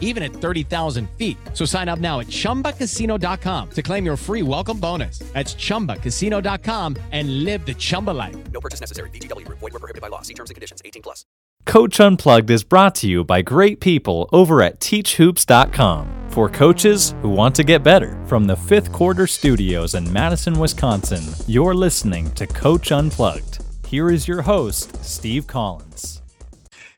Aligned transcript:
even 0.00 0.22
at 0.22 0.32
30,000 0.32 1.08
feet. 1.16 1.36
So 1.54 1.64
sign 1.64 1.88
up 1.88 2.00
now 2.00 2.20
at 2.20 2.26
ChumbaCasino.com 2.26 3.70
to 3.70 3.82
claim 3.82 4.04
your 4.04 4.16
free 4.16 4.42
welcome 4.42 4.80
bonus. 4.80 5.20
That's 5.32 5.54
ChumbaCasino.com 5.54 6.96
and 7.12 7.44
live 7.44 7.64
the 7.64 7.74
Chumba 7.74 8.10
life. 8.10 8.36
No 8.50 8.60
purchase 8.60 8.80
necessary. 8.80 9.10
VGW. 9.10 9.46
Void 9.46 9.72
were 9.72 9.78
prohibited 9.78 10.02
by 10.02 10.08
law. 10.08 10.22
See 10.22 10.34
terms 10.34 10.50
and 10.50 10.56
conditions. 10.56 10.82
18 10.84 11.02
plus. 11.02 11.24
Coach 11.66 12.00
Unplugged 12.00 12.50
is 12.50 12.64
brought 12.64 12.94
to 12.96 13.06
you 13.06 13.22
by 13.22 13.42
great 13.42 13.80
people 13.80 14.28
over 14.32 14.62
at 14.62 14.80
TeachHoops.com 14.80 16.30
for 16.30 16.48
coaches 16.48 17.14
who 17.22 17.28
want 17.28 17.54
to 17.56 17.64
get 17.64 17.82
better. 17.82 18.18
From 18.26 18.46
the 18.46 18.56
fifth 18.56 18.92
quarter 18.92 19.26
studios 19.26 19.94
in 19.94 20.10
Madison, 20.12 20.58
Wisconsin, 20.58 21.22
you're 21.46 21.74
listening 21.74 22.30
to 22.32 22.46
Coach 22.46 22.90
Unplugged. 22.92 23.62
Here 23.86 24.10
is 24.10 24.26
your 24.26 24.42
host, 24.42 25.04
Steve 25.04 25.46
Collins. 25.46 26.19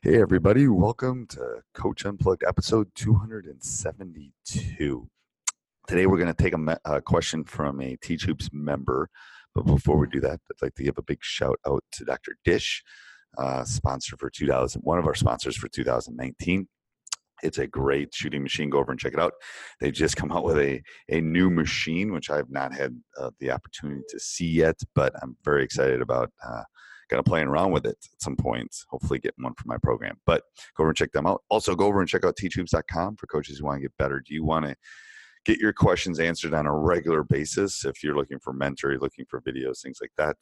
Hey, 0.05 0.19
everybody, 0.19 0.67
welcome 0.67 1.25
to 1.27 1.61
Coach 1.73 2.05
Unplugged 2.05 2.43
episode 2.45 2.89
272. 2.93 5.07
Today, 5.87 6.07
we're 6.07 6.17
going 6.17 6.27
to 6.27 6.33
take 6.33 6.53
a, 6.53 6.57
me- 6.57 6.75
a, 6.83 7.01
question 7.01 7.45
from 7.45 7.79
a 7.79 7.95
Teach 8.03 8.25
Hoops 8.25 8.49
member. 8.51 9.07
But 9.55 9.65
before 9.65 9.97
we 9.97 10.07
do 10.07 10.19
that, 10.19 10.41
I'd 10.51 10.61
like 10.61 10.75
to 10.75 10.83
give 10.83 10.97
a 10.97 11.03
big 11.03 11.19
shout 11.21 11.57
out 11.65 11.85
to 11.93 12.03
Dr. 12.03 12.35
Dish, 12.43 12.83
uh, 13.37 13.63
sponsor 13.63 14.17
for 14.17 14.29
2000, 14.29 14.81
one 14.81 14.99
of 14.99 15.07
our 15.07 15.15
sponsors 15.15 15.55
for 15.55 15.69
2019. 15.69 16.67
It's 17.41 17.59
a 17.59 17.67
great 17.67 18.13
shooting 18.13 18.43
machine. 18.43 18.69
Go 18.69 18.79
over 18.79 18.91
and 18.91 18.99
check 18.99 19.13
it 19.13 19.21
out. 19.21 19.35
They 19.79 19.89
just 19.89 20.17
come 20.17 20.33
out 20.33 20.43
with 20.43 20.57
a, 20.57 20.81
a 21.07 21.21
new 21.21 21.49
machine, 21.49 22.11
which 22.11 22.29
I've 22.29 22.49
not 22.49 22.73
had 22.73 22.93
uh, 23.17 23.31
the 23.39 23.51
opportunity 23.51 24.01
to 24.09 24.19
see 24.19 24.49
yet, 24.49 24.81
but 24.95 25.13
I'm 25.23 25.37
very 25.45 25.63
excited 25.63 26.01
about 26.01 26.29
uh, 26.45 26.63
kind 27.09 27.19
of 27.19 27.25
playing 27.25 27.47
around 27.47 27.71
with 27.71 27.85
it 27.85 27.97
at 28.13 28.21
some 28.21 28.35
point. 28.35 28.75
Hopefully, 28.89 29.19
getting 29.19 29.43
one 29.43 29.53
for 29.55 29.67
my 29.67 29.77
program. 29.77 30.17
But 30.25 30.43
go 30.75 30.83
over 30.83 30.89
and 30.89 30.97
check 30.97 31.11
them 31.11 31.27
out. 31.27 31.41
Also, 31.49 31.75
go 31.75 31.85
over 31.85 31.99
and 31.99 32.09
check 32.09 32.25
out 32.25 32.37
teachhoops.com 32.37 33.17
for 33.17 33.27
coaches 33.27 33.59
who 33.59 33.65
want 33.65 33.77
to 33.77 33.81
get 33.81 33.97
better. 33.97 34.19
Do 34.19 34.33
you 34.33 34.43
want 34.43 34.65
to 34.65 34.75
get 35.45 35.59
your 35.59 35.73
questions 35.73 36.19
answered 36.19 36.53
on 36.53 36.65
a 36.65 36.75
regular 36.75 37.23
basis? 37.23 37.85
If 37.85 38.03
you're 38.03 38.15
looking 38.15 38.39
for 38.39 38.53
mentor, 38.53 38.97
looking 38.99 39.25
for 39.29 39.41
videos, 39.41 39.81
things 39.81 39.99
like 40.01 40.11
that. 40.17 40.37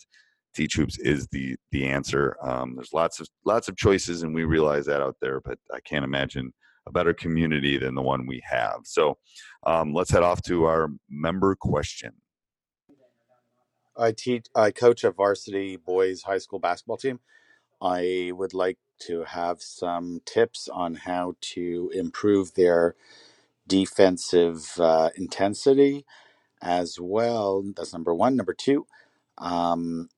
Teach 0.53 0.77
is 0.99 1.27
the 1.27 1.55
the 1.71 1.87
answer. 1.87 2.35
Um, 2.43 2.75
there's 2.75 2.91
lots 2.93 3.21
of 3.21 3.27
lots 3.45 3.69
of 3.69 3.77
choices, 3.77 4.23
and 4.23 4.35
we 4.35 4.43
realize 4.43 4.85
that 4.87 5.01
out 5.01 5.15
there. 5.21 5.39
But 5.39 5.57
I 5.73 5.79
can't 5.79 6.03
imagine 6.03 6.51
a 6.87 6.91
better 6.91 7.13
community 7.13 7.77
than 7.77 7.95
the 7.95 8.01
one 8.01 8.25
we 8.25 8.41
have. 8.43 8.79
So 8.83 9.17
um, 9.65 9.93
let's 9.93 10.11
head 10.11 10.23
off 10.23 10.41
to 10.43 10.65
our 10.65 10.89
member 11.09 11.55
question. 11.55 12.11
I 13.97 14.11
teach. 14.13 14.47
I 14.55 14.71
coach 14.71 15.03
a 15.03 15.11
varsity 15.11 15.77
boys 15.77 16.23
high 16.23 16.39
school 16.39 16.59
basketball 16.59 16.97
team. 16.97 17.19
I 17.81 18.31
would 18.35 18.53
like 18.53 18.79
to 19.01 19.23
have 19.25 19.61
some 19.61 20.21
tips 20.25 20.69
on 20.69 20.95
how 20.95 21.35
to 21.41 21.91
improve 21.95 22.55
their 22.55 22.95
defensive 23.67 24.73
uh, 24.79 25.11
intensity 25.17 26.05
as 26.61 26.99
well. 26.99 27.63
That's 27.75 27.93
number 27.93 28.15
one. 28.15 28.35
Number 28.37 28.53
two, 28.55 28.87
um, 29.39 30.09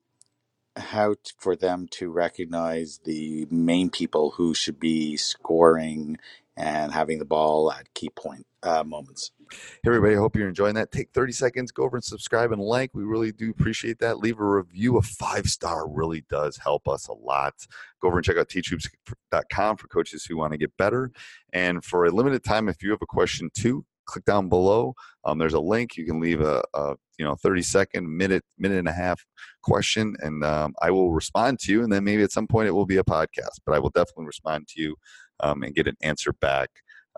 how 0.75 1.13
t- 1.13 1.31
for 1.37 1.55
them 1.55 1.87
to 1.91 2.09
recognize 2.09 2.99
the 3.05 3.47
main 3.49 3.89
people 3.89 4.31
who 4.31 4.53
should 4.53 4.79
be 4.79 5.17
scoring 5.17 6.17
and 6.55 6.91
having 6.91 7.19
the 7.19 7.25
ball 7.25 7.71
at 7.71 7.93
key 7.93 8.09
point 8.09 8.45
uh, 8.61 8.83
moments. 8.83 9.31
Hey, 9.51 9.87
everybody, 9.87 10.15
I 10.15 10.19
hope 10.19 10.35
you're 10.35 10.47
enjoying 10.47 10.75
that. 10.75 10.91
Take 10.91 11.11
30 11.11 11.33
seconds, 11.33 11.71
go 11.71 11.83
over 11.83 11.97
and 11.97 12.03
subscribe 12.03 12.51
and 12.51 12.61
like. 12.61 12.91
We 12.93 13.03
really 13.03 13.31
do 13.31 13.49
appreciate 13.49 13.99
that. 13.99 14.19
Leave 14.19 14.39
a 14.39 14.45
review. 14.45 14.97
A 14.97 15.01
five 15.01 15.47
star 15.47 15.87
really 15.87 16.23
does 16.29 16.57
help 16.57 16.87
us 16.87 17.07
a 17.07 17.13
lot. 17.13 17.53
Go 18.01 18.07
over 18.07 18.17
and 18.17 18.25
check 18.25 18.37
out 18.37 18.49
teachhoops.com 18.49 19.77
for 19.77 19.87
coaches 19.87 20.25
who 20.25 20.37
want 20.37 20.53
to 20.53 20.57
get 20.57 20.75
better. 20.77 21.11
And 21.51 21.83
for 21.83 22.05
a 22.05 22.11
limited 22.11 22.43
time, 22.43 22.69
if 22.69 22.81
you 22.81 22.91
have 22.91 23.01
a 23.01 23.07
question 23.07 23.49
too, 23.53 23.85
click 24.05 24.25
down 24.25 24.49
below. 24.49 24.93
Um, 25.25 25.37
there's 25.37 25.53
a 25.53 25.59
link. 25.59 25.97
You 25.97 26.05
can 26.05 26.19
leave 26.19 26.41
a, 26.41 26.63
a, 26.73 26.95
you 27.17 27.25
know 27.25 27.35
30 27.35 27.61
second, 27.61 28.17
minute, 28.17 28.43
minute 28.57 28.79
and 28.79 28.87
a 28.87 28.93
half 28.93 29.23
question, 29.61 30.15
and 30.19 30.43
um, 30.43 30.73
I 30.81 30.91
will 30.91 31.11
respond 31.11 31.59
to 31.59 31.71
you. 31.71 31.83
And 31.83 31.91
then 31.91 32.03
maybe 32.03 32.23
at 32.23 32.31
some 32.31 32.47
point 32.47 32.67
it 32.67 32.71
will 32.71 32.85
be 32.85 32.97
a 32.97 33.03
podcast, 33.03 33.59
but 33.65 33.75
I 33.75 33.79
will 33.79 33.91
definitely 33.91 34.25
respond 34.25 34.67
to 34.69 34.81
you 34.81 34.95
um, 35.39 35.63
and 35.63 35.75
get 35.75 35.87
an 35.87 35.97
answer 36.01 36.33
back 36.33 36.69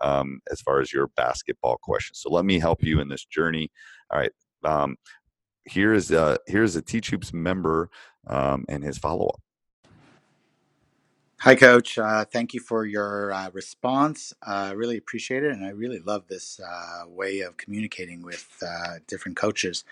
um, 0.02 0.40
as 0.50 0.60
far 0.60 0.80
as 0.80 0.92
your 0.92 1.08
basketball 1.16 1.78
question. 1.82 2.14
So 2.14 2.30
let 2.30 2.44
me 2.44 2.58
help 2.58 2.82
you 2.82 3.00
in 3.00 3.08
this 3.08 3.24
journey. 3.24 3.70
All 4.10 4.18
right. 4.18 4.32
Um, 4.64 4.96
here 5.64 5.92
is 5.92 6.10
a, 6.10 6.38
here's 6.46 6.76
a 6.76 6.82
Teach 6.82 7.10
Hoops 7.10 7.32
member 7.32 7.90
um, 8.26 8.64
and 8.68 8.84
his 8.84 8.98
follow 8.98 9.26
up. 9.26 9.40
Hi, 11.46 11.56
Coach. 11.56 11.98
Uh, 11.98 12.26
thank 12.26 12.54
you 12.54 12.60
for 12.60 12.86
your 12.86 13.32
uh, 13.32 13.50
response. 13.52 14.34
I 14.42 14.70
uh, 14.70 14.74
really 14.74 14.98
appreciate 14.98 15.44
it, 15.44 15.52
and 15.52 15.66
I 15.66 15.70
really 15.70 16.00
love 16.00 16.28
this 16.28 16.60
uh, 16.60 17.04
way 17.08 17.40
of 17.40 17.56
communicating 17.58 18.22
with 18.22 18.46
uh, 18.66 18.96
different 19.08 19.38
coaches. 19.38 19.84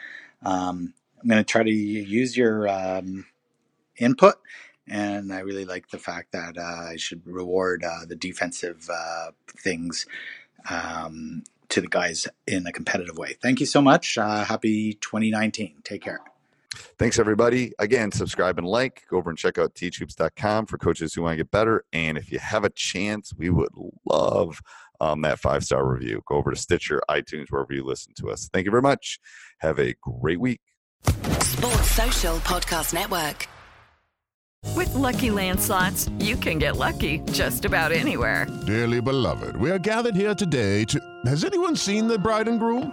Um, 0.44 0.94
I'm 1.22 1.28
going 1.28 1.41
to 1.41 1.44
try 1.44 1.64
to 1.64 1.70
use 1.72 2.37
your 2.37 2.69
um, 2.69 3.26
input 3.98 4.37
and 4.88 5.32
I 5.32 5.41
really 5.41 5.64
like 5.64 5.88
the 5.91 5.98
fact 5.98 6.32
that 6.32 6.59
uh, 6.59 6.91
I 6.93 6.97
should 6.97 7.26
reward 7.26 7.84
uh, 7.84 8.04
the 8.06 8.16
defensive 8.16 8.88
uh, 8.93 9.31
things 9.48 10.06
um, 10.70 11.44
to 11.70 11.81
the 11.81 11.88
guys 11.88 12.28
in 12.47 12.66
a 12.66 12.72
competitive 12.72 13.19
way. 13.19 13.37
Thank 13.43 13.60
you 13.60 13.66
so 13.66 13.82
much. 13.82 14.19
Uh, 14.19 14.44
happy 14.44 14.94
2019. 14.94 15.76
Take 15.84 16.03
care. 16.03 16.20
Thanks, 16.99 17.19
everybody. 17.19 17.73
Again, 17.79 18.12
subscribe 18.12 18.59
and 18.59 18.67
like. 18.67 19.03
Go 19.09 19.17
over 19.17 19.31
and 19.31 19.39
check 19.39 19.59
out 19.59 19.75
teachhoops.com 19.75 20.67
for 20.67 20.79
coaches 20.79 21.15
who 21.15 21.23
want 21.23 21.33
to 21.33 21.37
get 21.37 21.51
better. 21.51 21.85
And 21.93 22.19
if 22.19 22.31
you 22.31 22.38
have 22.38 22.65
a 22.65 22.71
chance, 22.71 23.32
we 23.37 23.50
would 23.50 23.71
love 24.05 24.61
um, 25.00 25.23
that 25.23 25.38
five 25.38 25.65
star 25.65 25.87
review. 25.87 26.23
Go 26.26 26.37
over 26.37 26.50
to 26.50 26.56
Stitcher, 26.56 27.00
iTunes, 27.09 27.50
wherever 27.50 27.73
you 27.73 27.85
listen 27.85 28.12
to 28.17 28.31
us. 28.31 28.49
Thank 28.53 28.65
you 28.65 28.71
very 28.71 28.82
much. 28.82 29.19
Have 29.61 29.79
a 29.79 29.94
great 30.00 30.41
week. 30.41 30.61
Sports 31.41 31.91
Social 31.91 32.37
Podcast 32.38 32.94
Network. 32.94 33.49
With 34.75 34.94
LuckyLand 34.94 35.61
Slots, 35.61 36.09
you 36.19 36.37
can 36.37 36.59
get 36.59 36.77
lucky 36.77 37.20
just 37.31 37.65
about 37.65 37.93
anywhere. 37.93 38.47
Dearly 38.67 39.00
beloved, 39.00 39.56
we 39.56 39.70
are 39.70 39.79
gathered 39.79 40.17
here 40.17 40.35
today 40.35 40.85
to. 40.87 40.99
Has 41.27 41.44
anyone 41.44 41.77
seen 41.77 42.09
the 42.09 42.19
bride 42.19 42.49
and 42.49 42.59
groom? 42.59 42.93